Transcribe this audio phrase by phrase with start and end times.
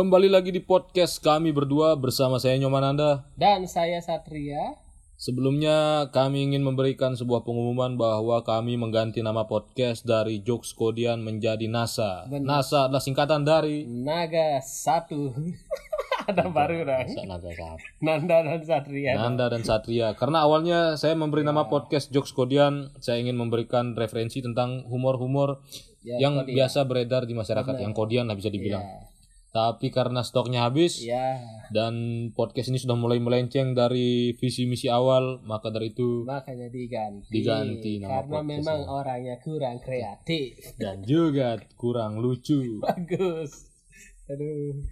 [0.00, 3.28] Kembali lagi di podcast kami berdua bersama saya Nyoman Anda.
[3.36, 4.80] Dan saya Satria.
[5.20, 11.68] Sebelumnya kami ingin memberikan sebuah pengumuman bahwa kami mengganti nama podcast dari Jokes Kodian menjadi
[11.68, 12.24] NASA.
[12.32, 15.36] NASA adalah singkatan dari Naga satu.
[16.32, 17.08] Ada baru dong.
[17.28, 19.12] Naga Sat- Nanda dan Satria.
[19.20, 20.16] Nanda dan Satria.
[20.16, 25.60] Karena awalnya saya memberi nama podcast Jokes Kodian, saya ingin memberikan referensi tentang humor-humor
[26.00, 28.80] Ya, yang biasa beredar di masyarakat, yang kodian lah bisa dibilang.
[28.80, 29.09] Ya.
[29.50, 31.42] Tapi karena stoknya habis, ya,
[31.74, 31.94] dan
[32.38, 37.26] podcast ini sudah mulai melenceng dari visi misi awal maka dari itu makanya diganti.
[37.34, 40.78] Diganti nama Karena memang orangnya kurang kreatif.
[40.78, 43.66] dan juga kurang lucu Bagus.
[44.30, 44.86] Aduh.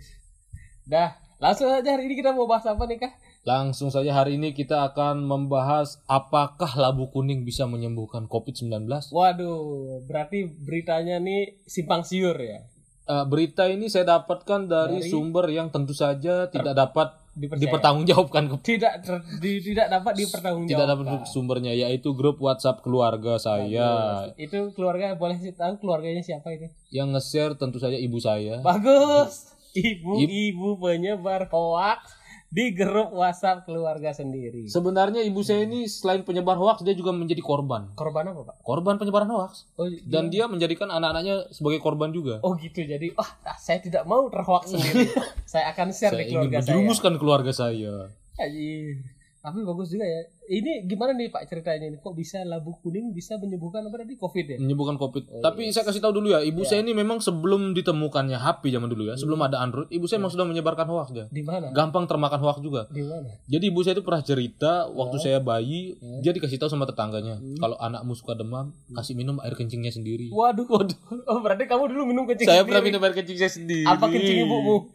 [0.83, 3.15] Dah, langsung aja hari ini kita mau bahas apa nih kah?
[3.47, 10.45] langsung saja hari ini kita akan membahas apakah labu kuning bisa menyembuhkan covid-19 Waduh, berarti
[10.45, 12.61] beritanya nih simpang siur ya.
[13.09, 15.09] Eh, berita ini saya dapatkan dari, Dari?
[15.09, 17.65] sumber yang tentu saja tidak dapat Dipercaya.
[17.65, 20.69] dipertanggungjawabkan tidak ter- di- tidak dapat dipertanggungjawabkan.
[20.69, 26.69] tidak dapat sumbernya yaitu grup WhatsApp keluarga saya Itu keluarga boleh tahu keluarganya siapa itu?
[26.91, 29.57] yang nge-share tentu saja ibu saya Bagus.
[29.71, 32.18] Ibu-ibu penyebar hoax
[32.49, 34.65] di grup WhatsApp keluarga sendiri.
[34.67, 38.57] sebenarnya ibu saya ini selain penyebar hoax dia juga menjadi korban Korban apa, Pak?
[38.63, 42.41] korban penyebaran hoax Oh, dan dia menjadikan anak-anaknya sebagai korban juga.
[42.41, 42.81] oh gitu.
[42.81, 45.13] Jadi, wah, ah, saya tidak mau terhoax sendiri.
[45.47, 46.61] saya akan share Saya di ingin keluarga saya.
[46.65, 47.93] menjerumuskan keluarga saya.
[48.35, 48.97] Anjir.
[49.39, 50.23] Tapi bagus juga ya.
[50.49, 51.97] Ini gimana nih Pak ceritanya ini?
[51.97, 54.57] Kok bisa labu kuning bisa menyembuhkan apa tadi COVID ya?
[54.57, 55.29] Menyembuhkan covid.
[55.29, 58.89] Oh, Tapi saya kasih tahu dulu ya, ibu saya ini memang sebelum ditemukannya HP zaman
[58.89, 59.21] dulu ya, Hmm.
[59.21, 61.29] sebelum ada Android, ibu saya memang sudah menyebarkan hoax dia.
[61.29, 61.69] Di mana?
[61.71, 62.89] Gampang termakan hoax juga.
[62.89, 63.29] Di mana?
[63.45, 65.23] Jadi ibu saya itu pernah cerita waktu Hmm.
[65.23, 65.81] saya bayi,
[66.19, 70.33] dia dikasih tahu sama tetangganya, kalau anakmu suka demam, kasih minum air kencingnya sendiri.
[70.33, 70.97] Waduh, waduh.
[71.29, 72.69] Oh, berarti kamu dulu minum kencing Saya sendiri.
[72.73, 73.85] pernah minum air kencing saya sendiri.
[73.85, 74.89] Apa kencing ibumu?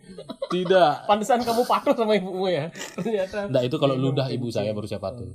[0.49, 0.93] Tidak.
[1.05, 2.73] Pantesan kamu patuh sama ibumu ya.
[2.97, 3.49] Ternyata.
[3.49, 5.29] Nah itu kalau ludah ibu saya baru saya patuh.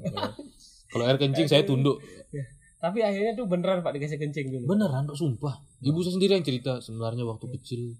[0.88, 2.00] Kalau air kencing saya tunduk.
[2.32, 2.44] Ya.
[2.78, 4.64] Tapi akhirnya tuh beneran Pak dikasih kencing dulu.
[4.70, 5.58] Beneran kok sumpah.
[5.82, 7.98] Ibu saya sendiri yang cerita sebenarnya waktu kecil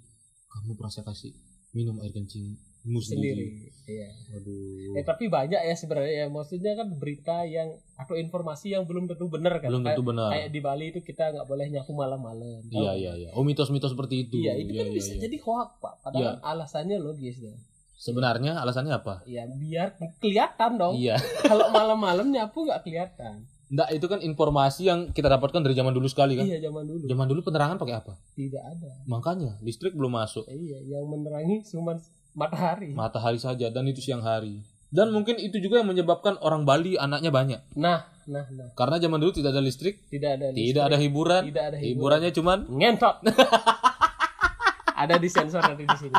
[0.49, 1.35] kamu pernah saya kasih
[1.77, 3.45] minum air kencingmu sendiri.
[3.45, 3.49] sendiri.
[3.89, 4.09] Iya.
[4.33, 4.97] Waduh.
[4.97, 6.27] Eh, tapi banyak ya sebenarnya ya.
[6.31, 9.69] Maksudnya kan berita yang atau informasi yang belum tentu benar kan.
[9.69, 10.31] Belum tentu benar.
[10.31, 12.63] Kayak di Bali itu kita nggak boleh nyapu malam-malam.
[12.71, 13.31] Iya iya iya.
[13.35, 14.39] Oh mitos-mitos seperti itu.
[14.41, 15.21] Iya, itu kan Iya, bisa iya.
[15.27, 15.95] jadi hoax Pak.
[16.07, 17.53] Padahal alasannya logis ya.
[17.99, 19.27] Sebenarnya alasannya apa?
[19.27, 20.95] Ya biar kelihatan dong.
[20.95, 21.19] Iya.
[21.51, 23.43] Kalau malam-malam nyapu nggak kelihatan.
[23.69, 26.47] Nggak, itu kan informasi yang kita dapatkan dari zaman dulu sekali kan.
[26.47, 28.15] Iya zaman dulu Zaman dulu penerangan pakai apa?
[28.33, 28.91] tidak ada.
[29.05, 30.47] Makanya listrik belum masuk.
[30.47, 31.99] Iya, yang menerangi cuma
[32.33, 32.95] matahari.
[32.95, 34.63] Matahari saja dan itu siang hari.
[34.89, 37.61] Dan mungkin itu juga yang menyebabkan orang Bali anaknya banyak.
[37.77, 38.73] Nah, nah, nah.
[38.73, 41.43] Karena zaman dulu tidak ada listrik, Tidak ada tidak ada hiburan.
[41.45, 41.93] Tidak ada hiburan.
[41.93, 43.17] Hiburannya cuman ngentot.
[45.05, 46.17] ada di sensor nanti di sini.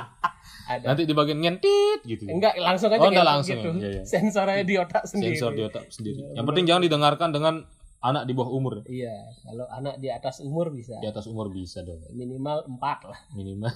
[0.69, 0.85] Ada.
[0.85, 2.29] nanti di bagian ngentit gitu.
[2.29, 3.57] Enggak, langsung aja Oh, enggak langsung.
[3.57, 3.69] gitu.
[3.75, 4.03] Iya, iya.
[4.05, 5.33] Sensornya di otak sendiri.
[5.33, 6.19] sensor di otak sendiri.
[6.37, 7.55] Yang penting jangan didengarkan dengan
[7.99, 8.73] anak di bawah umur.
[8.85, 10.95] Iya, kalau anak di atas umur bisa.
[10.95, 13.19] Di atas umur bisa dong Minimal 4 lah.
[13.33, 13.73] minimal.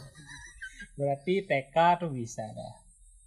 [0.93, 2.73] Berarti TK tuh bisa dah.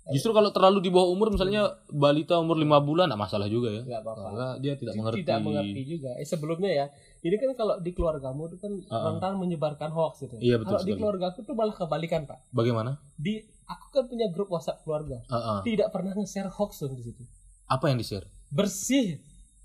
[0.06, 3.82] Justru kalau terlalu di bawah umur misalnya balita umur 5 bulan enggak masalah juga ya.
[3.82, 4.22] Enggak apa-apa.
[4.22, 5.18] Karena dia tidak mengerti.
[5.18, 6.10] Tidak mengerti juga.
[6.14, 6.86] Eh sebelumnya ya,
[7.26, 10.38] ini kan kalau di keluargamu itu kan rentan menyebarkan hoax gitu.
[10.38, 11.00] Iya, betul Kalau di sekali.
[11.02, 12.38] keluarga aku tuh malah kebalikan, Pak.
[12.54, 13.02] Bagaimana?
[13.18, 15.18] Di aku kan punya grup WhatsApp keluarga.
[15.26, 15.58] Heeh.
[15.66, 17.22] Tidak pernah nge-share hoax di situ.
[17.66, 18.30] Apa yang di-share?
[18.54, 19.18] Bersih.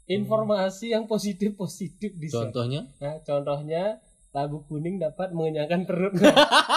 [0.09, 2.49] Informasi yang positif-positif di share.
[2.49, 2.89] Contohnya?
[2.97, 4.01] Nah, contohnya
[4.33, 6.17] labu kuning dapat mengenyangkan perut.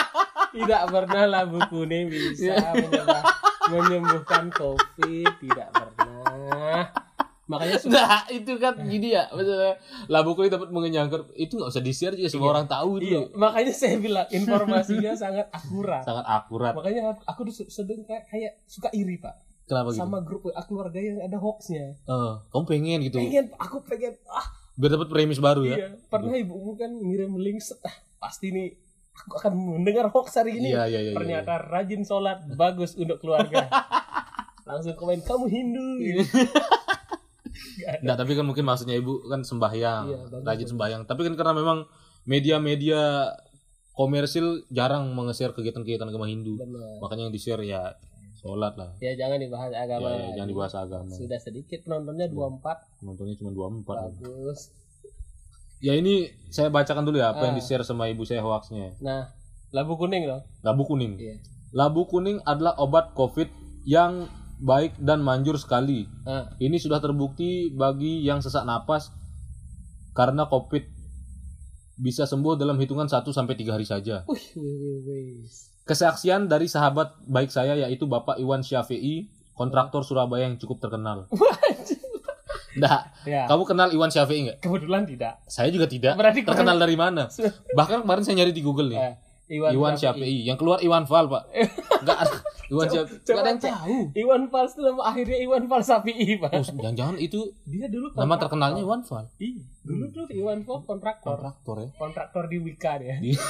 [0.55, 6.89] tidak pernah labu kuning bisa menyembuh- menyembuhkan COVID, tidak pernah.
[7.45, 9.77] Makanya sudah Nah, itu kan gini ya, maksudnya
[10.09, 11.29] labu kuning dapat mengenyangkan.
[11.37, 13.13] Itu nggak usah di-share juga semua orang tahu itu.
[13.13, 16.01] iya, makanya saya bilang informasinya sangat akurat.
[16.09, 16.73] Sangat akurat.
[16.73, 19.37] Makanya aku tuh sedang kayak, kayak suka iri, Pak.
[19.69, 20.01] Kenapa gitu?
[20.01, 21.97] Sama grup WA keluarga yang ada hoaxnya.
[21.97, 23.17] Eh, kamu pengen gitu.
[23.21, 25.77] Pengen, aku pengen, ah Biar dapat premis baru ya.
[25.79, 25.89] iya.
[26.11, 28.75] Pernah ibumu kan ngirim link, set, ah, pasti nih
[29.17, 30.71] aku akan mendengar hoax hari ini.
[30.71, 31.01] Iya, iya, iya.
[31.01, 31.15] iya.
[31.15, 33.67] ternyata rajin sholat bagus untuk keluarga
[34.69, 35.87] langsung komen kamu Hindu.
[38.01, 41.03] Enggak, tapi kan mungkin maksudnya ibu kan sembahyang, Iya, bagus, rajin sembahyang.
[41.05, 41.79] Tapi kan karena memang
[42.25, 43.31] media-media
[43.93, 46.57] komersil jarang menge-share kegiatan-kegiatan agama Hindu.
[46.57, 46.99] Benar.
[46.99, 47.95] Makanya yang di-share ya
[48.35, 48.93] sholat lah.
[48.99, 51.09] ya jangan dibahas Ya, agama ya, jangan dibahas agama.
[51.09, 53.89] sudah sedikit penontonnya 24 Nontonnya cuma 24.
[53.89, 54.59] bagus
[55.85, 56.15] Ya ini
[56.49, 57.59] saya bacakan dulu ya apa yang Ah.
[57.59, 58.97] di-share sama ibu saya hoaxnya.
[58.99, 59.29] nah
[59.69, 61.19] labu kuning loh Labu kuning.
[61.19, 61.37] iya
[61.71, 63.51] Labu kuning adalah obat COVID
[63.85, 66.07] yang baik dan manjur sekali.
[66.23, 69.11] nah, Ini sudah terbukti bagi yang sesak napas
[70.13, 70.87] karena COVID
[71.97, 74.23] bisa sembuh dalam hitungan 1 sampai 3 hari saja.
[74.25, 75.45] wih.
[75.85, 81.27] Kesaksian dari sahabat baik saya yaitu Bapak Iwan Syafi'i, kontraktor Surabaya yang cukup terkenal.
[82.75, 83.47] Nggak, Ya.
[83.47, 84.59] kamu kenal Iwan Syafi'i nggak?
[84.59, 85.39] Kebetulan tidak.
[85.47, 86.15] Saya juga tidak.
[86.15, 87.31] Berarti Terkenal dari mana?
[87.79, 88.99] Bahkan kemarin saya nyari di Google nih.
[88.99, 89.15] Eh,
[89.55, 90.43] Iwan, Syafi'i.
[90.43, 91.43] Yang keluar Iwan Fal, Pak.
[92.03, 92.37] Enggak ada.
[92.67, 93.17] Iwan Syafi'i.
[93.21, 93.97] Enggak ada yang tahu.
[94.17, 96.51] Iwan Fals itu nama akhirnya Iwan Fals Sapi'i, Pak.
[96.51, 98.41] Oh, jangan-jangan itu Dia dulu nama kontraktor.
[98.43, 99.25] terkenalnya Iwan Fal.
[99.37, 101.37] Iya, dulu tuh Iwan Fals kontraktor.
[101.37, 101.89] Kontraktor ya.
[101.95, 103.17] Kontraktor di Wika dia.
[103.21, 103.37] Di-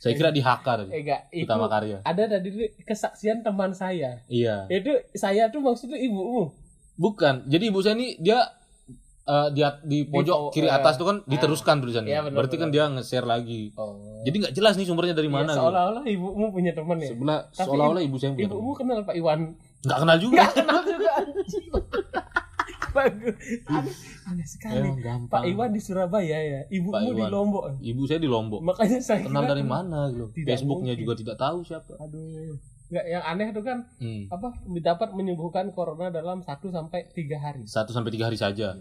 [0.00, 0.40] Saya kira di.
[0.40, 2.00] Eh enggak, itu Utama Karya.
[2.02, 2.48] ada tadi
[2.82, 4.24] kesaksian teman saya.
[4.26, 4.66] Iya.
[4.66, 6.50] Itu saya tuh maksudnya ibumu.
[6.94, 7.46] Bukan.
[7.46, 8.38] Jadi ibu saya ini dia
[9.24, 12.10] eh, di di pojok Di- kiri eh, atas tuh kan diteruskan tulisannya.
[12.10, 13.72] Iya, benar, Berarti kan dia nge-share lagi.
[13.74, 14.22] Oh.
[14.22, 15.50] Jadi nggak jelas nih sumbernya dari mana.
[15.50, 15.60] ya, gitu.
[15.60, 17.10] seolah-olah ibumu punya teman ya.
[17.10, 19.40] Sebelah Tapi seolah-olah ibu saya punya Ibumu kenal Pak Iwan.
[19.84, 20.34] Nggak kenal juga.
[20.38, 21.66] Enggak kenal juga anjing.
[22.94, 23.34] Bagus.
[23.66, 23.94] Aneh,
[24.30, 24.78] aneh sekali.
[24.78, 25.42] Emang gampang.
[25.42, 27.26] Pak Iwan di Surabaya ya, ibumu di.
[27.26, 27.82] Lombok.
[27.82, 28.62] Ibu saya di Lombok.
[28.62, 30.30] Makanya saya Kenal dari kan- mana gitu.
[30.46, 31.02] Facebooknya mungkin.
[31.02, 31.98] juga tidak tahu siapa.
[31.98, 32.54] Aduh.
[32.84, 34.28] Enggak, yang aneh tuh kan Hmm.
[34.28, 34.48] apa
[34.78, 37.64] dapat menyembuhkan corona dalam 1 sampai 3 hari.
[37.64, 38.76] Satu sampai tiga hari saja.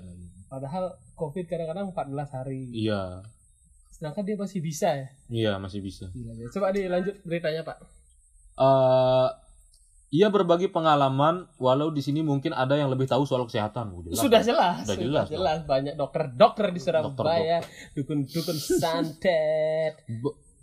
[0.52, 2.68] Padahal COVID kadang-kadang 14 hari.
[2.70, 3.24] Iya.
[3.90, 5.08] Sedangkan dia masih bisa ya.
[5.32, 6.12] Iya masih bisa.
[6.12, 6.46] Gila, ya.
[6.52, 7.78] Coba dilanjut beritanya, Pak.
[8.54, 9.30] eh
[10.14, 13.90] ia berbagi pengalaman walau di sini mungkin ada yang lebih tahu soal kesehatan.
[14.06, 14.22] Jelas.
[14.22, 17.66] sudah jelas, Sudah sudah jelas, jelas, banyak dokter-dokter di Surabaya,
[17.98, 20.06] dukun-dukun santet.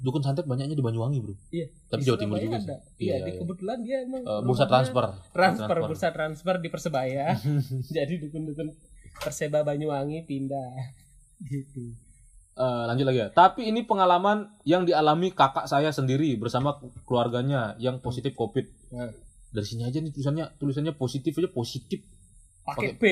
[0.00, 1.36] Dukun santet banyaknya di Banyuwangi, Bro.
[1.50, 1.66] Iya.
[1.86, 2.76] Tapi di Jawa Timur juga ada.
[2.80, 3.04] sih.
[3.04, 3.38] Iya, Iya, di iya.
[3.38, 5.04] kebetulan dia emang Eh, bursa rumahnya transfer.
[5.30, 7.26] transfer, bursa transfer di Persebaya.
[7.96, 8.68] Jadi dukun-dukun
[9.16, 10.72] Perseba Banyuwangi pindah
[11.42, 11.92] gitu.
[12.52, 13.28] Eh, lanjut lagi ya.
[13.30, 18.66] Tapi ini pengalaman yang dialami kakak saya sendiri bersama keluarganya yang positif COVID.
[18.90, 19.12] Nah.
[19.50, 22.00] Dari sini aja nih tulisannya tulisannya positif aja positif
[22.60, 23.02] Pakai P.
[23.02, 23.04] P.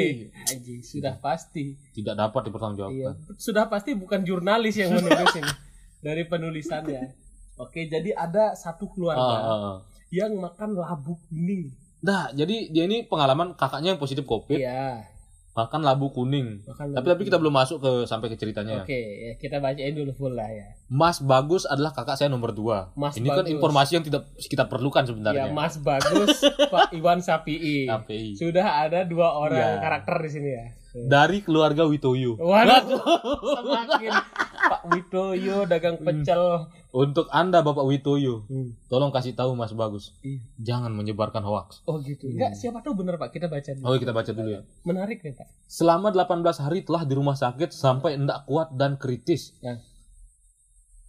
[0.47, 1.75] Anjing, sudah pasti.
[1.91, 2.95] tidak dapat dipertanggungjawabkan.
[2.95, 5.51] Iya, sudah pasti bukan jurnalis yang menulis ini
[6.01, 7.03] dari penulisannya.
[7.59, 9.77] Oke, jadi ada satu keluarga ah, ah.
[10.15, 11.75] yang makan labu kuning.
[11.99, 15.03] Nah, jadi dia ini pengalaman kakaknya yang positif COVID, Iya,
[15.59, 16.63] makan labu kuning.
[16.63, 18.87] makan Tapi labu tapi kita belum masuk ke sampai ke ceritanya.
[18.87, 20.71] Oke, ya, kita bacain dulu full lah ya.
[20.87, 22.95] Mas Bagus adalah kakak saya nomor dua.
[22.95, 23.59] Mas ini kan Bagus.
[23.59, 25.51] informasi yang tidak kita perlukan Ya, sebenarnya.
[25.51, 26.39] Mas Bagus,
[26.71, 27.91] Pak Iwan Sapi'i.
[27.91, 28.39] KPI.
[28.39, 29.83] Sudah ada dua orang Iya.
[29.83, 30.65] karakter di sini ya.
[31.07, 32.35] Dari keluarga Witoyo.
[32.35, 32.99] Waduh,
[33.55, 34.13] semakin
[34.59, 36.67] Pak Witoyo dagang pecel.
[36.89, 38.75] Untuk Anda Bapak Witoyo, Hmm.
[38.87, 40.17] tolong kasih tahu Mas Bagus.
[40.19, 40.41] Iya.
[40.59, 41.85] Jangan menyebarkan hoax.
[41.85, 42.27] Oh gitu.
[42.27, 43.31] Enggak, siapa tahu benar Pak.
[43.31, 43.85] Kita baca dulu.
[43.85, 44.61] Oh, kita baca dulu ya.
[44.83, 45.47] Menarik nih Pak.
[45.67, 49.55] Selama 18 hari telah di rumah sakit sampai enggak kuat dan kritis.
[49.61, 49.79] Ya.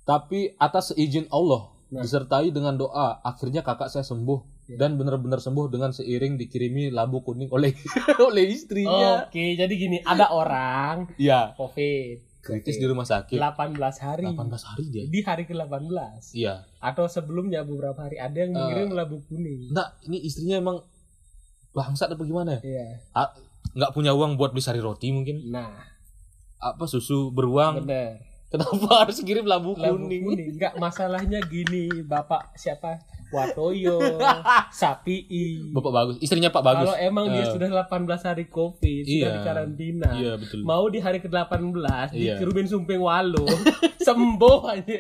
[0.04, 2.06] Tapi atas seizin Allah Nah.
[2.06, 4.59] disertai dengan doa, akhirnya kakak saya sembuh.
[4.72, 7.74] Dan benar-benar sembuh dengan seiring dikirimi labu kuning oleh
[8.28, 9.26] oleh istrinya.
[9.26, 12.82] Oke, jadi gini, ada orang Iya, COVID kritis Oke.
[12.82, 13.36] di rumah sakit.
[13.36, 14.24] 18 hari.
[14.26, 15.04] 18 hari dia.
[15.06, 15.92] Di hari ke-18
[16.34, 16.64] Iya.
[16.80, 19.70] atau sebelumnya beberapa hari ada yang mengirim labu kuning.
[19.70, 20.78] Enggak, ini istrinya emang
[21.70, 22.62] bangsat apa gimana ya?
[22.64, 22.88] Iya.
[23.70, 25.52] Nggak punya uang buat beli sari roti mungkin.
[25.52, 25.70] Nah,
[26.60, 27.84] Apa susu beruang?
[27.84, 28.20] bener.
[28.50, 28.74] Kenapa
[29.06, 30.22] harus kirim labu Labu kuning?
[30.26, 30.50] kuning.
[30.54, 32.98] Enggak masalahnya gini, Bapak siapa?
[33.30, 34.02] Watoyo,
[34.74, 35.70] Sapi'i.
[35.70, 36.86] Bapak bagus, istrinya Pak bagus.
[36.88, 37.48] Kalau emang dia Eh.
[37.48, 39.30] sudah 18 hari Covid, sudah Iya.
[39.30, 40.08] di karantina.
[40.12, 40.66] Iya betul.
[40.66, 42.36] Mau di hari ke-18 Iya.
[42.36, 43.46] dikirimin sumping walu,
[44.02, 44.96] sembuh aja.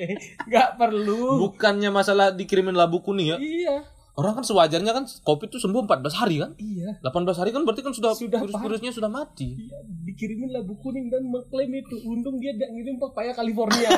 [0.46, 1.42] Enggak perlu.
[1.44, 3.38] Bukannya masalah dikirimin labu kuning ya?
[3.38, 3.76] Iya.
[4.20, 6.52] Orang kan sewajarnya kan COVID tuh sembuh 14 hari kan?
[6.56, 7.00] Iya.
[7.00, 9.56] 18 hari kan berarti kan sudah, Sudah virus-virusnya sudah mati.
[9.56, 11.96] Iya, dikirimin labu kuning dan mengklaim itu.
[12.04, 13.90] Untung dia tidak ngirim papaya California.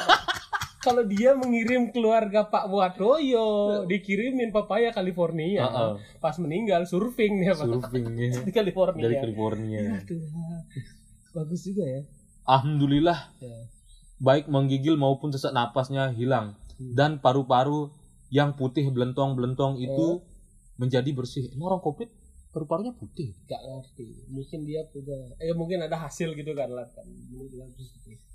[0.81, 3.49] Kalau dia mengirim keluarga Pak Watoyo,
[3.85, 5.61] dikirimin papaya California.
[5.63, 5.91] Heeh.
[6.17, 7.65] Pas meninggal surfing dia Pak.
[7.67, 9.01] Surfingnya di California.
[9.01, 9.77] dari California.
[9.79, 10.61] Ya Tuhan.
[11.31, 12.01] Bagus juga ya.
[12.43, 13.69] Alhamdulillah Ya.
[14.17, 16.97] baik menggigil maupun sesak napasnya hilang Hmm.
[16.97, 17.93] dan paru-paru
[18.31, 19.83] yang putih belentong-belentong Oh.
[19.83, 20.07] itu
[20.79, 21.51] menjadi bersih.
[21.51, 22.09] Emang orang COVID
[22.51, 23.35] paru-parunya putih.
[23.47, 24.27] Gak ngerti.
[24.31, 27.05] Mungkin dia punya eh mungkin ada hasil gitu kan lah kan.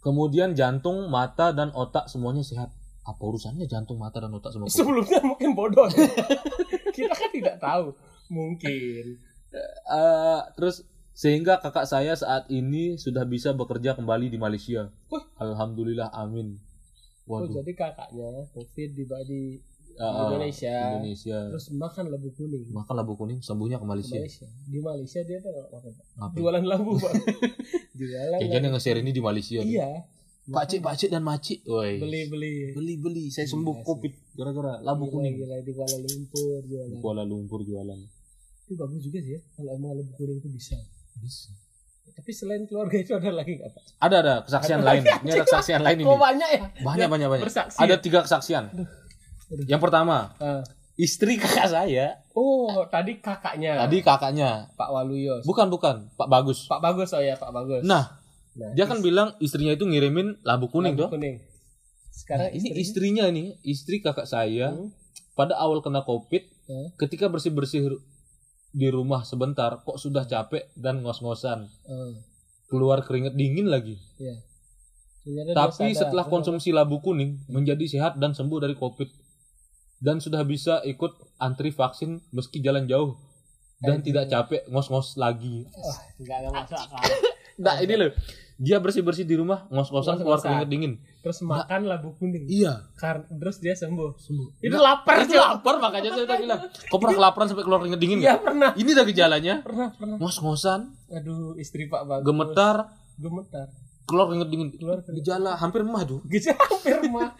[0.04, 2.70] Kemudian jantung, mata dan otak semuanya sehat.
[3.06, 4.66] Apa urusannya jantung, mata dan otak semua?
[4.68, 4.76] COVID?
[4.78, 5.88] Sebelumnya mungkin bodoh.
[5.90, 6.06] ya.
[6.96, 7.92] Kita kan tidak tahu.
[8.30, 9.04] Mungkin.
[9.56, 10.84] Eh, terus
[11.16, 14.92] sehingga kakak saya saat ini sudah bisa bekerja kembali di Malaysia.
[15.08, 15.24] Wah.
[15.40, 16.60] Alhamdulillah, amin.
[17.26, 19.42] Oh, Waduh, jadi kakaknya COVID di, di
[19.96, 20.76] Ah, Indonesia.
[20.94, 21.38] Indonesia.
[21.48, 22.68] terus makan labu kuning.
[22.68, 24.16] Makan labu kuning, sembuhnya ke Ke Malaysia.
[24.16, 24.46] Malaysia.
[24.64, 25.76] Di Malaysia dia tuh apa?
[25.80, 25.92] Pak?
[26.20, 26.34] Apa?
[26.36, 27.12] Jualan labu, Pak.
[27.98, 28.38] Jualan.
[28.38, 29.60] Kayaknya yang nge-share ini di Malaysia.
[29.60, 29.88] Iya.
[30.46, 31.58] Pak Cik, Pak Cik dan Macik.
[31.66, 31.98] Woi.
[31.98, 32.70] Beli-beli.
[32.70, 33.24] beli beli.
[33.28, 33.82] Saya Iya sembuh sih.
[33.82, 35.34] COVID gara-gara labu Gila, kuning.
[35.34, 36.98] Gila, di Kuala Lumpur Di jualan.
[37.02, 37.98] Kuala Lumpur jualan.
[38.62, 39.40] Itu bagus juga sih ya.
[39.58, 40.78] Kalau emang labu kuning itu bisa.
[41.18, 41.50] Bisa.
[42.06, 43.82] Tapi selain keluarga itu ada lagi nggak Pak?
[43.98, 45.02] Ada ada kesaksian lain.
[45.02, 46.06] Ini ada kesaksian lain ini.
[46.06, 46.60] Kok banyak ya?
[46.78, 47.44] Banyak banyak banyak.
[47.44, 48.64] Bersaksi Ada tiga kesaksian.
[48.70, 48.86] aduh.
[49.66, 50.62] Yang pertama, Ah.
[50.96, 52.18] istri kakak saya.
[52.32, 53.78] Oh, tadi kakaknya.
[53.78, 54.72] Tadi kakaknya.
[54.74, 55.44] Pak Waluyos.
[55.46, 56.66] Bukan bukan, Pak Bagus.
[56.66, 57.82] Pak Bagus oh ya, Pak Bagus.
[57.82, 58.18] Nah,
[58.56, 61.10] Nah, dia kan bilang istrinya itu ngirimin labu kuning lampu tuh.
[61.12, 61.36] kuning.
[62.08, 64.88] Sekarang Nah, ini istri- istrinya nih, istri kakak saya Hmm.
[65.32, 66.88] pada awal kena covid, Hmm.
[66.96, 68.00] ketika bersih bersih
[68.72, 72.12] di rumah sebentar, kok sudah capek dan ngos-ngosan, Hmm.
[72.66, 74.00] keluar keringet dingin lagi.
[74.16, 74.40] Iya.
[75.22, 79.12] Ternyata dia Tapi setelah konsumsi labu kuning, menjadi sehat dan sembuh dari covid,
[79.98, 83.16] dan sudah bisa ikut antri vaksin meski jalan jauh
[83.78, 85.64] dan tidak capek ngos-ngos lagi.
[86.16, 87.02] Enggak enggak masuk akal.
[87.56, 88.12] Nah ini loh,
[88.54, 90.92] dia bersih bersih di rumah ngos-ngosan keluar keringet dingin.
[91.18, 92.44] Terus makan labu kuning.
[92.44, 92.84] Iya.
[92.92, 94.12] Kar- terus dia sembuh.
[94.14, 94.60] Sembuh.
[94.60, 98.18] Itu lapar itu lapar makanya saya tadi bilang kau pernah kelaparan sampai keluar keringet dingin
[98.20, 98.76] Iya pernah.
[98.76, 100.16] ini dah gejalanya Pernah, pernah.
[100.20, 102.24] ngos-ngosan Aduh, istri Pak Bagus.
[102.24, 102.76] gemetar
[103.16, 103.66] Gemetar.
[104.06, 105.18] Keluar keringet dingin Keluar keringet.
[105.20, 107.34] gejala hampir mah tuh Gitu hampir mah.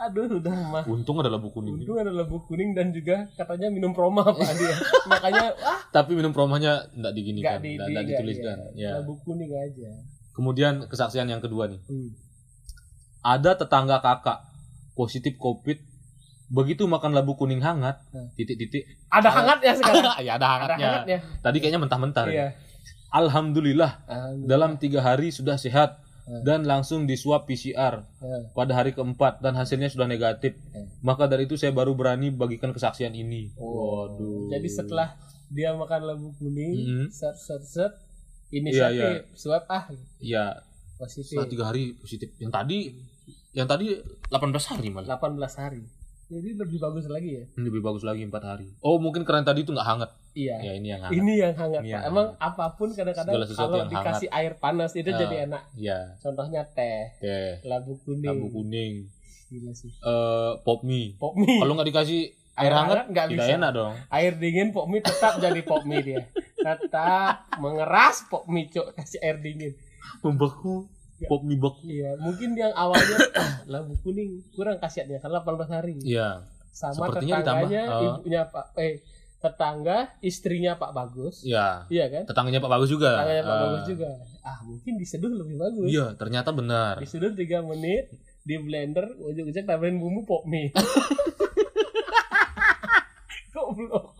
[0.00, 0.84] Aduh, udah mah.
[0.86, 4.74] untung ada labu kuning Untung ada labu kuning dan juga katanya minum proma Pak dia.
[5.04, 8.88] Makanya ah tapi minum promanya enggak diginikan di, enggak di nggak, dituliskan iya.
[8.88, 9.90] ya Labu kuning aja.
[10.32, 12.10] kemudian kesaksian yang kedua nih Hmm.
[13.20, 14.40] ada tetangga kakak
[14.92, 15.78] positif covid
[16.48, 18.28] begitu makan labu kuning hangat Hmm.
[18.32, 20.16] titik-titik Ada hangatnya sekarang.
[20.20, 21.18] ya ada Ada hangatnya hangatnya.
[21.38, 22.46] tadi kayaknya mentah-mentah Iya.
[23.10, 24.48] alhamdulillah Alhamdulillah.
[24.48, 26.46] dalam tiga hari sudah sehat Hmm.
[26.46, 28.54] dan langsung di swab PCR Hmm.
[28.54, 30.54] pada hari keempat dan hasilnya sudah negatif.
[30.70, 30.86] Hmm.
[31.02, 33.50] Maka dari itu saya baru berani bagikan kesaksian ini.
[33.58, 34.06] Oh.
[34.06, 34.46] Waduh.
[34.54, 35.18] Jadi setelah
[35.50, 37.06] dia makan labu kuning, Mhm.
[37.10, 37.92] set set set
[38.48, 39.34] Iya, inisiatif iya.
[39.34, 39.84] swab ah
[40.20, 40.44] ya
[40.94, 42.28] positif setelah tiga hari positif.
[42.38, 42.78] Yang tadi
[43.52, 43.86] yang tadi
[44.30, 45.18] 18 hari malah.
[45.18, 45.82] 18 hari.
[46.32, 47.44] Jadi lebih bagus lagi ya.
[47.54, 48.72] Lebih bagus lagi empat hari.
[48.80, 50.10] Oh mungkin karena tadi itu nggak hangat.
[50.32, 50.56] Iya.
[50.58, 51.12] Ya ini yang hangat.
[51.14, 55.18] Ini yang hangat, Ini yang Emang apa pun kadang-kadang kalau dikasih air panas itu Ah.
[55.18, 55.62] jadi enak.
[55.76, 55.98] Ya.
[56.18, 58.24] Contohnya teh, Teh, labu kuning.
[58.26, 58.92] labu kuning,
[59.46, 59.92] Gila sih.
[59.92, 61.12] eh pop mie.
[61.14, 61.60] Pop mie.
[61.60, 62.22] Kalau nggak dikasih
[62.54, 63.56] air Air hangat, hangat nggak tidak bisa.
[63.60, 63.92] enak dong.
[64.08, 66.24] Air dingin pop mie tetap jadi pop mie dia.
[66.56, 68.96] Tetap mengeras pop mie, Cok.
[68.96, 69.76] Kasih air dingin.
[70.20, 70.88] Membeku.
[71.22, 71.28] Ya.
[71.30, 71.86] Pop mie beku.
[71.86, 75.94] Iya, mungkin yang awalnya ah, labu kuning kurang kasihatnya karena 18 hari.
[76.02, 76.42] Iya.
[76.74, 78.18] Sama Sepertinya tetangganya, ditambah, oh.
[78.18, 78.94] ibunya Pak eh
[79.42, 81.42] tetangga, istrinya Pak Bagus.
[81.46, 81.86] Iya.
[81.86, 82.22] Iya kan?
[82.26, 83.22] Tetangganya Pak Bagus juga.
[83.22, 83.62] Tetangganya Pak Ah.
[83.62, 84.10] Bagus juga.
[84.42, 85.86] Ah, mungkin diseduh lebih bagus.
[85.86, 86.98] Iya, ternyata benar.
[86.98, 88.10] Diseduh 3 menit,
[88.42, 90.74] di blender, ujung-ujung tambahin bumbu pop mie.
[93.54, 94.18] Goblok.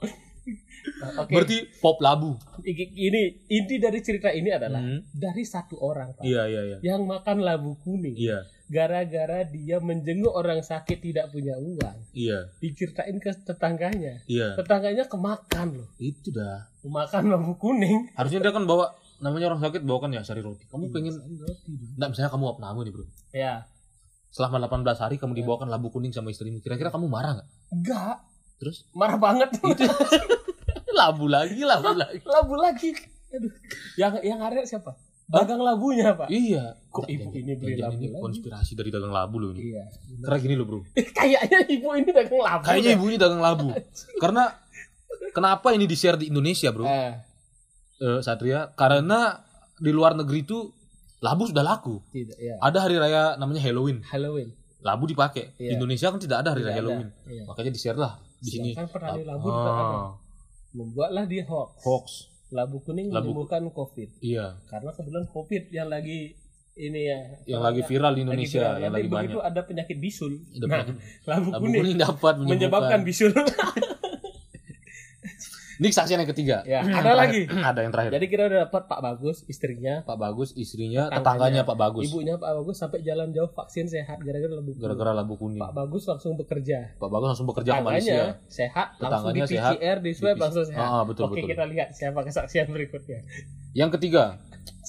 [1.02, 1.34] Nah, Oke.
[1.34, 2.34] Berarti pop labu.
[2.64, 5.02] Ini inti dari cerita ini adalah Hmm.
[5.10, 6.78] dari satu orang Pak Iya, iya, iya.
[6.84, 13.16] yang makan labu kuning Iya, gara-gara dia menjenguk orang sakit tidak punya uang iya, diceritain
[13.16, 14.54] ke tetangganya iya.
[14.54, 16.70] tetangganya kemakan loh Itu dah.
[16.80, 20.66] makan labu kuning Harusnya dia kan bawa namanya orang sakit bawakan ya sari roti.
[20.66, 23.04] Kamu pengen roti Nggak, misalnya kamu opname nih, Bro.
[23.30, 23.54] ya
[24.28, 26.58] Selama 18 hari kamu dibawakan labu kuning sama istrimu.
[26.58, 27.48] Kira-kira kamu marah nggak?
[27.70, 28.16] enggak
[28.56, 29.68] Terus marah banget itu
[31.02, 32.18] labu lagi, labu lagi.
[32.24, 32.90] labu lagi
[33.28, 33.52] aduh
[33.96, 34.92] yang yang ada siapa
[35.24, 36.76] dagang labunya pak Iya.
[36.86, 38.20] Kok ibu ini beli labu ini lagi?
[38.20, 39.72] konspirasi dari dagang labu loh ini.
[39.72, 39.88] iya
[40.20, 40.78] Karena gini loh, Bro.
[41.16, 42.98] kayaknya ibu ini dagang labu Kayaknya deh.
[43.00, 43.68] ibunya dagang labu.
[44.22, 44.52] Karena
[45.30, 46.84] kenapa ini di-share di Indonesia, Bro?
[46.84, 47.12] eh,
[47.96, 49.40] Eh, Satria, karena
[49.74, 50.68] di luar negeri itu
[51.20, 52.02] labu sudah laku.
[52.10, 54.02] tidak ya Ada hari raya namanya Halloween.
[54.04, 54.50] Halloween
[54.82, 55.54] Labu dipakai.
[55.54, 55.78] Di Iya.
[55.78, 56.92] Indonesia kan tidak ada hari raya Tidak ada.
[56.92, 57.08] Halloween.
[57.24, 57.42] Iya.
[57.46, 58.70] Makanya di-share lah di sini.
[58.74, 59.98] Sedangkan penari labu Ah, tetap ada.
[60.72, 61.70] Membuatlah dia hoax.
[61.80, 62.06] Hoax.
[62.48, 64.20] Labu kuning Labu- menyembuhkan COVID.
[64.20, 66.36] Iya, Karena kebetulan COVID yang lagi
[66.72, 67.18] ini ya.
[67.46, 68.76] yang lagi viral di lagi Indonesia, viral.
[68.78, 69.40] yang lagi banyak.
[69.42, 70.32] ada penyakit bisul.
[70.50, 73.00] Ada nah, penyakit- labu, Labu kuning, kuning dapat menyebabkan.
[73.02, 73.32] bisul.
[75.82, 76.62] Ini kesaksian yang ketiga.
[76.62, 77.42] ya, ada lagi.
[77.74, 78.14] ada yang terakhir.
[78.14, 81.18] Jadi kita udah dapat Pak Bagus, istrinya, Pak Bagus, istrinya, Tetangganya.
[81.18, 82.02] tetangganya Pak Bagus.
[82.06, 84.82] ibunya Pak Bagus sampai jalan jauh vaksin sehat gara-gara labu kuning.
[84.86, 85.58] Gara-gara labu kuning.
[85.58, 86.94] Pak Bagus langsung bekerja.
[87.02, 88.14] Pak Bagus langsung bekerja ke Malaysia.
[88.14, 90.86] Tetangganya sehat, langsung di sehat, PCR, di swab langsung sehat.
[90.86, 91.50] Ah, betul, Oke, betul.
[91.50, 93.18] kita lihat siapa kesaksian berikutnya.
[93.74, 94.38] Yang ketiga,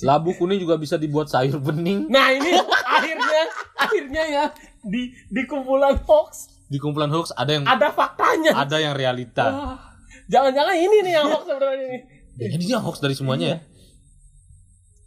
[0.05, 2.53] labu kuning juga bisa dibuat sayur bening Nah ini
[2.85, 3.41] akhirnya
[3.73, 4.45] akhirnya ya
[4.83, 8.51] di di kumpulan hoax di kumpulan hoax ada yang ada faktanya.
[8.57, 9.45] ada yang realita.
[9.47, 9.92] Wah,
[10.25, 11.99] Jangan-jangan ini nih yang hoax sebenarnya ini.
[12.33, 13.55] Jadi dia hoax dari semuanya Iya.
[13.55, 13.59] ya.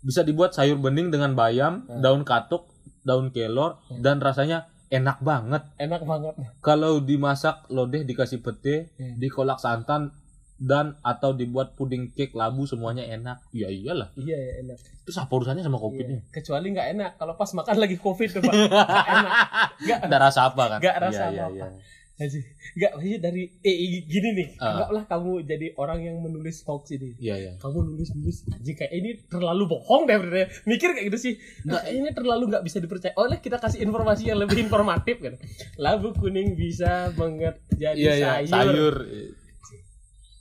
[0.02, 1.98] Bisa dibuat sayur bening dengan bayam, Hmm.
[1.98, 2.70] daun katuk,
[3.02, 5.66] daun kelor, dan rasanya enak banget.
[5.76, 6.34] Enak banget.
[6.60, 9.16] Kalau dimasak lodeh dikasih pete, Hmm.
[9.16, 10.14] dikolak santan
[10.56, 13.42] dan atau dibuat puding cake labu semuanya enak.
[13.50, 14.14] Ya iyalah.
[14.14, 14.78] Iya ya enak.
[15.02, 15.84] Terus apa urusannya sama Iya.
[15.84, 16.18] covidnya?
[16.30, 18.52] Kecuali nggak enak kalau pas makan lagi covid tuh pak.
[19.82, 20.06] Nggak enak.
[20.06, 20.78] Ada rasa apa kan?
[20.78, 21.66] Nggak rasa Iya, iya, apa-apa.
[21.66, 21.66] iya.
[21.66, 21.82] Aji,
[22.16, 24.72] enggak maksudnya dari eh gini nih, Ah.
[24.72, 27.12] anggaplah kamu jadi orang yang menulis hoax ini.
[27.18, 27.52] Iya iya.
[27.56, 31.34] Kamu nulis nulis jika ini terlalu bohong deh bener Mikir kayak gitu sih.
[31.62, 33.12] Nah, ini terlalu nggak bisa dipercaya.
[33.14, 35.36] Oleh kita kasih informasi yang lebih informatif kan.
[35.76, 37.60] Labu kuning bisa menjadi
[37.92, 38.30] Iya iya.
[38.40, 38.48] sayur.
[38.48, 38.96] Sayur.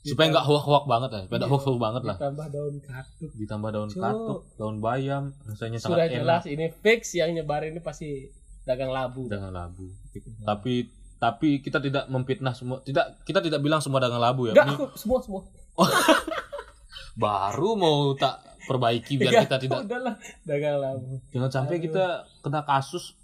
[0.01, 1.22] Supaya nggak hoak-hoak banget ya.
[1.25, 2.15] Supaya nggak hoak-hoak banget lah.
[2.15, 3.32] Ditambah daun katuk.
[3.36, 4.00] Ditambah daun Cuk.
[4.00, 8.29] katuk, daun bayam, rasanya Sudah sangat jelas enak ini fix yang nyebar ini pasti
[8.63, 9.25] dagang labu.
[9.25, 9.89] dengan labu.
[10.39, 10.86] Tapi
[11.25, 12.86] tapi kita tidak memfitnah semua.
[12.86, 14.53] Tidak kita tidak bilang semua dagang labu ya.
[14.53, 15.41] Enggak, aku semua semua.
[17.15, 21.17] baru mau tak perbaiki biar Enggak, kita tidak udahlah dagang labu.
[21.32, 21.84] jangan sampai Aduh.
[21.89, 22.05] kita
[22.44, 23.15] kena kasus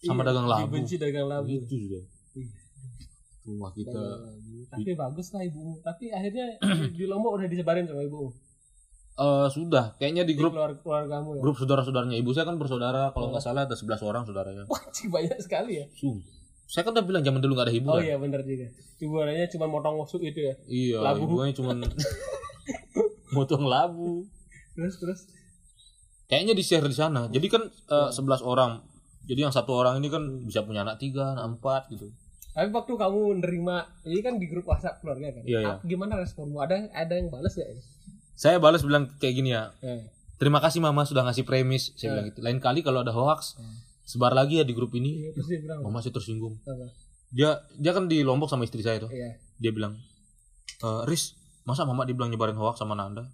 [0.00, 0.62] sama Iya, dagang labu.
[0.66, 1.46] Dibenci dagang labu.
[1.46, 2.02] Gitu sudah.
[2.34, 2.48] Iya.
[3.44, 4.00] Rumah kita.
[4.68, 5.78] Tapi bagus lah ibu.
[5.80, 6.46] Tapi akhirnya
[6.98, 8.34] di Lombok udah disebarin sama ibu.
[9.18, 11.42] eh sudah kayaknya di grup keluarga keluargamu ya.
[11.42, 14.62] grup saudara-saudaranya ibu saya kan bersaudara kalau nggak salah ada 11 orang saudaranya.
[14.70, 14.78] Wah,
[15.18, 15.90] banyak sekali ya.
[15.98, 16.37] Sungguh.
[16.68, 18.02] Saya kan udah bilang zaman dulu nggak ada Oh hiburan.
[18.04, 18.68] iya benar juga.
[19.00, 20.54] Hiburannya cuma motong musuk itu ya.
[20.68, 21.24] Iya, Labu.
[21.24, 21.72] ibunya cuma
[23.34, 24.28] motong labu.
[24.76, 25.20] Terus terus.
[26.28, 27.24] Kayaknya di share di sana.
[27.32, 28.84] Jadi kan eh, 11 orang.
[29.24, 32.08] Jadi yang satu orang ini kan bisa punya anak tiga, anak empat gitu.
[32.52, 35.44] Tapi waktu kamu menerima, ini kan di grup WhatsApp keluarga kan.
[35.44, 35.74] Iya, iya.
[35.84, 36.58] Gimana responmu?
[36.58, 37.64] Ada ada yang balas ya?
[38.34, 39.72] Saya balas bilang kayak gini ya.
[39.80, 40.04] Eh.
[40.36, 41.92] Terima kasih mama sudah ngasih premis.
[41.94, 42.40] Saya bilang gitu.
[42.40, 43.56] Lain kali kalau ada hoax,
[44.08, 45.28] sebar lagi ya di grup ini.
[45.28, 46.56] Iya, bilang Mama masih tersinggung.
[46.64, 46.88] apa?
[47.28, 49.12] Dia dia kan di Lombok sama istri saya tuh.
[49.12, 49.36] Iya.
[49.60, 50.00] Dia bilang,
[50.80, 53.28] e, Riz, masa mama dibilang nyebarin hoax sama Nanda?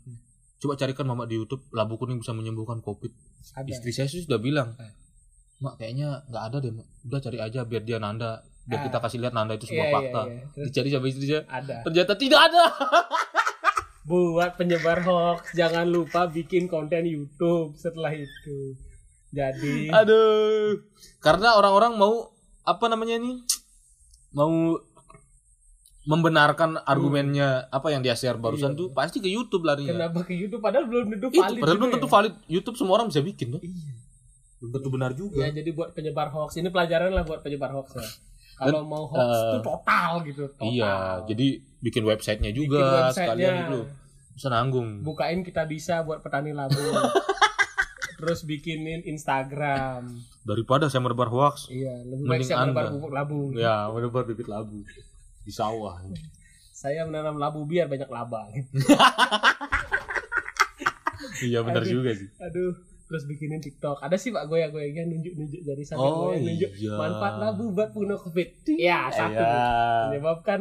[0.59, 3.13] Coba carikan mama di YouTube, labu kuning bisa menyembuhkan COVID.
[3.55, 3.71] Ada.
[3.71, 4.91] Istri saya sih sudah bilang, Eh.
[5.61, 6.87] mak kayaknya nggak ada deh, Mak.
[7.05, 8.85] udah cari aja biar dia Nanda, biar Ah.
[8.85, 10.23] kita kasih lihat Nanda itu Iya, sebuah iya, fakta.
[10.27, 10.43] iya.
[10.51, 11.77] Terus Dicari sama istri saya, ada.
[11.87, 12.65] ternyata tidak ada.
[14.05, 18.77] Buat penyebar hoax, jangan lupa bikin konten YouTube setelah itu.
[19.35, 20.79] Jadi Aduh,
[21.19, 22.31] karena orang-orang mau
[22.63, 23.43] apa namanya ini,
[24.31, 24.79] mau
[26.05, 28.79] membenarkan argumennya apa yang dia share barusan Iya.
[28.79, 29.97] tuh pasti ke YouTube larinya.
[29.97, 31.59] kenapa ke YouTube padahal belum tentu Itu valid.
[31.59, 32.13] padahal belum tentu ya.
[32.13, 32.35] valid.
[32.47, 33.61] YouTube semua orang bisa bikin tuh.
[33.61, 33.93] Iya.
[34.55, 35.41] Belum tentu benar juga.
[35.41, 38.05] Ya jadi buat penyebar hoax ini pelajaran lah buat penyebar hoax ya.
[38.55, 40.43] Kalau mau hoax itu total gitu.
[40.47, 40.69] Total.
[40.69, 40.95] Iya,
[41.27, 41.47] jadi
[41.81, 43.13] bikin websitenya Bikin juga websitenya.
[43.17, 43.81] sekalian itu.
[44.35, 44.89] Bisa nanggung.
[45.01, 46.77] bukain kita bisa buat petani labu.
[48.25, 50.17] Terus bikinin Instagram.
[50.43, 52.95] Daripada saya menebar hoax, Iya, lebih baik saya menebar Anda.
[52.95, 53.53] pupuk labu.
[53.53, 54.81] ya menebar bibit labu
[55.39, 56.01] di sawah.
[56.71, 58.49] Saya menanam labu biar banyak laba.
[61.43, 61.93] iya benar Aduh.
[61.93, 62.29] juga sih.
[62.41, 62.73] Aduh,
[63.05, 64.01] terus bikinin TikTok.
[64.01, 66.93] Ada sih Pak goyang-goyangnya nunjuk-nunjuk dari sampai Oh, goyang nunjuk iya.
[66.95, 68.49] manfaat labu buat bunuh Covid.
[68.71, 69.37] Ya, satu.
[69.37, 70.09] Iya.
[70.09, 70.61] Menyebabkan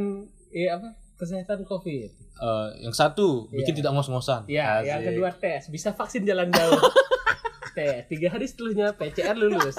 [0.49, 0.91] eh apa?
[1.15, 2.11] Kesehatan Covid.
[2.33, 3.79] Eh, yang satu bikin Iya.
[3.79, 4.41] tidak ngos-ngosan.
[4.47, 4.87] Ya, Asik.
[4.89, 6.75] yang kedua tes, bisa vaksin jalan jauh.
[7.73, 9.77] tes, tiga hari setelahnya PCR lulus.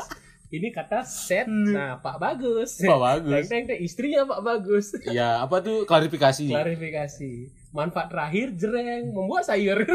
[0.52, 2.78] Ini kata set, nah Pak Bagus.
[2.78, 3.32] Pak bagus.
[3.32, 4.86] Teng teng teng, istrinya Pak Bagus.
[5.10, 6.46] Ya apa tuh klarifikasi?
[6.46, 7.30] Klarifikasi.
[7.74, 9.82] Manfaat terakhir jereng membuat sayur.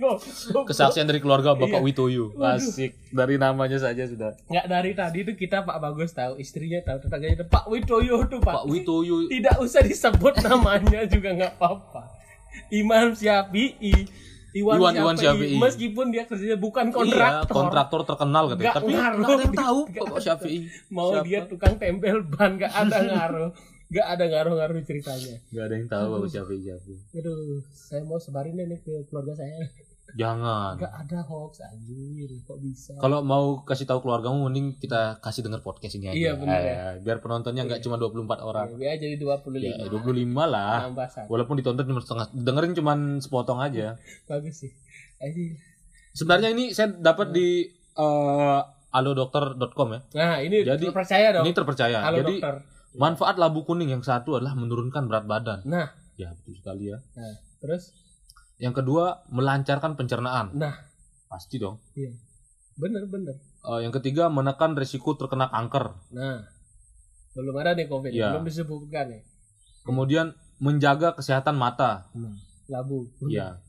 [0.00, 0.16] Go,
[0.56, 1.84] go, Kesaksian dari keluarga Bapak Iya.
[1.84, 2.32] Witoyo.
[2.40, 2.96] Asik.
[3.12, 4.32] Dari namanya saja sudah.
[4.48, 7.44] nggak dari tadi tuh kita Pak Bagus tahu, istrinya tahu, tetangganya.
[7.44, 8.54] Pak Witoyo tuh Pak.
[8.54, 9.28] Pak Witoyo.
[9.28, 12.16] Tidak usah disebut namanya juga nggak apa-apa.
[12.72, 14.08] Imam Syafi'i.
[14.52, 15.46] Iwan, Iwan- Iwan Syafi'i.
[15.46, 15.58] Syafi'i.
[15.58, 17.54] Meskipun dia kerjanya bukan Iya, kontraktor.
[17.54, 18.60] kontraktor terkenal katanya.
[18.60, 19.16] Nggak Tapi ngaruh.
[19.16, 20.58] nggak ada yang tahu Bapak Syafi'i.
[20.92, 21.24] Mau Siapa?
[21.24, 23.50] dia tukang tempel ban nggak ada ngaruh.
[23.86, 25.34] Nggak ada ngaruh-ngaruh ceritanya.
[25.48, 26.92] Nggak ada yang tahu Bapak Syafi'i siapa.
[27.12, 27.38] Aduh,
[27.70, 29.66] saya mau sebarin ini ke keluarga saya.
[30.16, 30.74] Jangan.
[30.78, 32.92] Nggak ada hoax anjir, kok bisa?
[32.98, 36.16] Kalau mau kasih tahu keluargamu mending kita kasih denger podcast ini aja.
[36.16, 36.74] Iya, bener ya.
[36.74, 38.66] Eh, biar penontonnya nggak cuma 24 orang.
[38.80, 39.60] Ya, jadi 25.
[39.60, 40.90] Ya, 25 lah.
[41.26, 43.98] Walaupun ditonton cuma setengah, dengerin cuma sepotong aja.
[44.30, 44.72] Bagus sih.
[45.20, 45.58] Anjir.
[46.16, 50.00] Sebenarnya ini saya dapat di eh, alodokter.com ya.
[50.18, 51.44] Nah, ini Jadi, percaya dong.
[51.46, 51.98] Ini terpercaya.
[52.02, 52.54] Halo Jadi dokter.
[52.98, 55.60] manfaat labu kuning yang satu adalah menurunkan berat badan.
[55.66, 55.88] Nah,
[56.20, 57.00] Ya betul sekali ya.
[57.16, 57.32] nah,
[57.64, 57.96] terus
[58.60, 60.52] Yang kedua melancarkan pencernaan.
[60.54, 60.76] nah,
[61.26, 61.80] Pasti dong.
[61.96, 62.12] iya.
[62.76, 63.38] Bener bener.
[63.60, 65.94] Eh, yang ketiga menekan risiko terkena kanker.
[66.12, 66.44] Nah,
[67.32, 68.34] belum ada nih COVID, Iya.
[68.34, 69.22] belum disebutkan nih.
[69.84, 72.10] Kemudian menjaga kesehatan mata.
[72.12, 72.34] Nah,
[72.68, 73.08] labu.
[73.28, 73.62] Ya.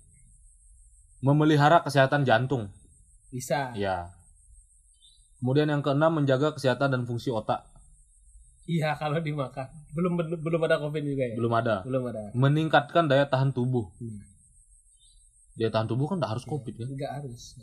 [1.21, 2.73] Memelihara kesehatan jantung.
[3.29, 3.71] Bisa.
[3.77, 4.09] Ya.
[5.39, 7.63] Kemudian yang keenam menjaga kesehatan dan fungsi otak.
[8.65, 9.67] Iya, kalau dimakan.
[9.93, 11.35] Belum belum belum ada COVID juga ya?
[11.37, 11.75] Belum ada.
[11.85, 12.29] Belum ada.
[12.33, 13.89] Meningkatkan daya tahan tubuh.
[14.01, 14.21] Hmm.
[15.53, 16.87] Daya tahan tubuh kan tidak harus covid kan.
[16.87, 17.59] Enggak harus.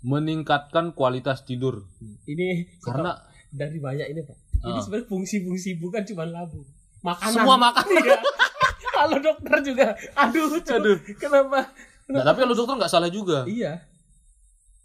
[0.00, 1.88] Meningkatkan kualitas tidur.
[2.24, 3.16] Ini Karena
[3.48, 4.36] dari banyak ini, Pak.
[4.60, 4.80] Ini Ah.
[4.80, 6.60] sebenarnya fungsi-fungsi bukan cuma labu.
[7.00, 7.32] Makanan.
[7.36, 7.84] semua makan.
[7.90, 8.16] Iya.
[8.96, 9.86] Kalau dokter juga.
[10.16, 10.48] Aduh.
[10.56, 10.96] Aduh.
[11.16, 11.68] Kenapa?
[12.08, 13.44] Nah, tapi kalau dokter nggak salah juga.
[13.44, 13.80] Iya.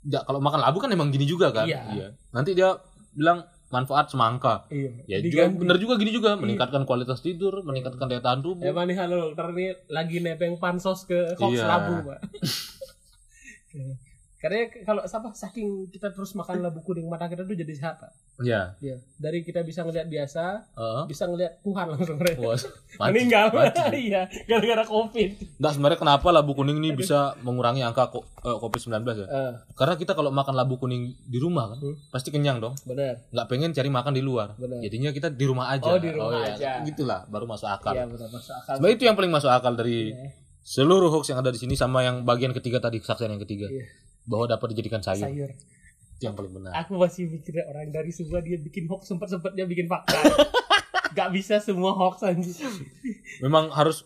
[0.01, 1.67] Ya, kalau makan labu kan emang gini juga kan.
[1.67, 2.15] Iya.
[2.31, 2.73] Nanti dia
[3.11, 4.65] bilang manfaat semangka.
[4.67, 4.91] Iya.
[5.05, 8.65] Ya juga bener juga gini juga meningkatkan kualitas tidur, meningkatkan daya tahan tubuh.
[8.65, 11.65] Emang nih halo dokter nih lagi nebeng pansos ke hoax Iya.
[11.65, 12.19] labu pak.
[14.39, 17.99] Karena kalau apa saking kita terus makan labu kuning mata kita tuh jadi sehat.
[18.39, 18.71] Iya.
[18.79, 18.95] Iya.
[19.19, 21.03] Dari kita bisa ngelihat biasa, Heeh.
[21.05, 22.15] bisa ngelihat Tuhan langsung.
[22.39, 23.07] Wah, mati.
[23.11, 23.51] meninggal.
[23.51, 23.99] mati.
[24.07, 25.59] iya, gara-gara covid.
[25.59, 29.27] Nggak sebenarnya kenapa labu kuning ini bisa mengurangi angka ko- eh, COVID-19 ya?
[29.27, 31.99] Eh, Karena kita kalau makan labu kuning di rumah kan, Hmm.
[32.07, 32.79] pasti kenyang dong.
[32.81, 33.19] benar.
[33.29, 34.55] Nggak pengen cari makan di luar.
[34.55, 34.79] Benar.
[34.79, 35.83] Jadinya kita di rumah aja.
[35.85, 36.55] Oh, di rumah iya.
[36.55, 36.71] aja.
[36.81, 37.91] Gitulah, baru masuk akal.
[37.91, 38.73] Iya benar masuk akal.
[38.79, 40.31] Sebenarnya itu yang paling masuk akal dari Iya.
[40.61, 43.83] seluruh hoax yang ada di sini sama yang bagian ketiga tadi kesaksian yang ketiga Iya.
[44.29, 45.25] Bahwa dapat dijadikan sayur.
[45.25, 45.51] Sayur.
[46.19, 46.71] Itu yang paling benar.
[46.85, 50.13] Aku masih mikir orang dari semua dia bikin hoax sempat sempatnya bikin fakta.
[51.17, 52.53] Gak bisa semua hoax anjir.
[53.41, 54.05] Memang harus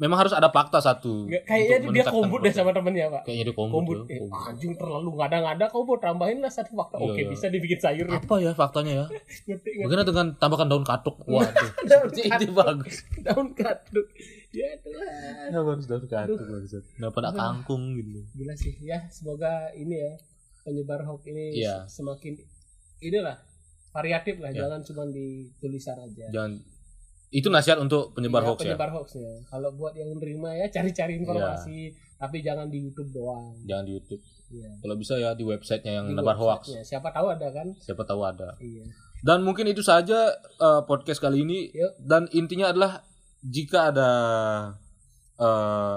[0.00, 1.28] memang harus ada fakta satu.
[1.28, 3.22] Nggak, Kayaknya tuh dia kombut deh sama temennya pak.
[3.22, 3.76] Kayaknya dia kombut.
[3.76, 3.98] Kombut.
[4.02, 4.48] ya, Eh, kombut.
[4.48, 6.96] anjing terlalu ngada-ngada kau mau tambahin lah satu fakta.
[6.96, 7.28] Iya, Oke iya.
[7.28, 8.06] bisa dibikin sayur.
[8.08, 9.06] Apa ya faktanya ya?
[9.46, 9.70] Ngerti ngerti.
[9.84, 11.16] Bagaimana dengan tambahkan daun katuk?
[11.28, 11.70] Waduh.
[11.84, 12.96] Daun Seperti itu bagus.
[13.20, 14.06] Daun kaduk.
[14.50, 15.46] Ya Tuhan.
[15.46, 16.82] Kenapa harus daun katuk maksud?
[16.90, 18.24] Kenapa nak kangkung gitu?
[18.34, 20.12] Gila sih ya semoga ini ya
[20.60, 21.84] penyebar hoax ini Iya.
[21.86, 22.40] semakin
[22.98, 23.36] inilah
[23.90, 24.64] variatif lah Iya.
[24.64, 26.26] jangan cuma di tulisan aja.
[26.30, 26.56] Jangan
[27.30, 28.64] itu nasihat untuk penyebar Iya, hoax ya.
[28.68, 29.30] penyebar hoaxnya.
[29.46, 31.78] Kalau buat yang menerima ya cari-cari informasi,
[32.16, 33.54] tapi jangan di YouTube doang.
[33.62, 34.22] Jangan di YouTube.
[34.50, 34.70] Iya.
[34.76, 36.74] Kalau bisa ya di websitenya yang Di nebar hoax.
[36.82, 37.70] Siapa tahu ada kan?
[37.76, 38.58] Siapa tahu ada.
[38.58, 38.82] Iya.
[39.20, 41.70] Dan mungkin itu saja eh, podcast kali ini.
[41.70, 41.92] Yuk.
[41.98, 43.06] Dan intinya adalah
[43.40, 44.10] jika ada
[45.36, 45.96] eh,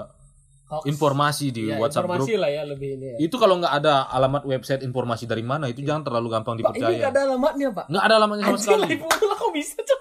[0.64, 0.86] Hoax.
[0.86, 3.16] informasi di Ya, WhatsApp grup, informasi lah ya lebih ini ya.
[3.20, 6.66] itu kalau nggak ada alamat website informasi dari mana itu jangan terlalu gampang Pak, ini
[6.72, 6.96] dipercaya.
[6.96, 7.84] nggak ada alamatnya, Pak.
[7.86, 8.96] Nggak ada alamatnya sama Anjir, sekali.
[8.96, 10.00] pula kok bisa, Cok?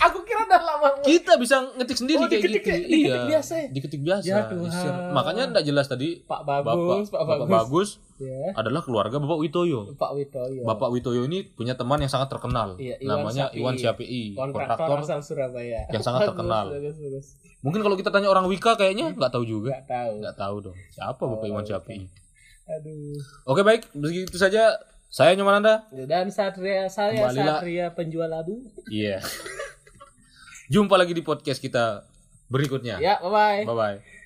[0.00, 1.02] Aku kira ada alamatnya.
[1.02, 2.86] Kita bisa ngetik sendiri Oh, kayak diketik- gitu.
[2.86, 3.26] diketik iya.
[3.26, 3.66] biasa ya?
[3.68, 4.24] Diketik biasa.
[4.24, 4.94] Ya Tuhan.
[5.10, 7.50] Makanya nggak jelas tadi Pak Bapak Bagus, Pak Bapak Bagus.
[7.50, 8.50] Bagus Ya.
[8.52, 9.94] adalah keluarga Bapak Witoyo.
[9.94, 10.62] Pak Witoyo.
[10.64, 12.74] Bapak Witoyo ini punya teman yang sangat terkenal.
[12.74, 13.58] Iya, Iwan namanya Syafi'i.
[13.58, 15.86] Iwan Syafi'i, kontraktor, asal Surabaya.
[15.86, 16.66] yang sangat Bagus, terkenal.
[16.68, 17.26] Bagus, bagus.
[17.58, 19.70] Mungkin kalau kita tanya orang Wika kayaknya nggak tahu juga.
[19.72, 20.12] Nggak tahu.
[20.20, 20.76] Nggak tahu dong.
[20.90, 21.64] Siapa Bapak Oh, Iwan.
[21.64, 22.06] Syafi'i?
[22.68, 23.18] Aduh.
[23.46, 24.78] Oke baik, begitu saja.
[25.08, 25.88] Saya Nyomananda.
[25.88, 27.58] Dan Satria saya Kembalilah.
[27.58, 28.60] Satria penjual labu.
[28.88, 29.22] Iya.
[30.68, 32.04] Jumpa lagi di podcast kita
[32.52, 33.00] berikutnya.
[33.00, 33.62] Ya, bye bye.
[33.64, 34.17] Bye bye.